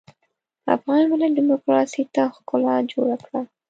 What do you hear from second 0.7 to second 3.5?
افغان ملت ډيموکراسۍ ته ښکلا جوړه کړه.